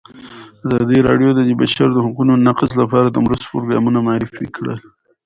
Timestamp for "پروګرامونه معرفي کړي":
3.53-4.75